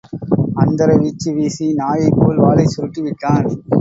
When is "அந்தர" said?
0.55-0.89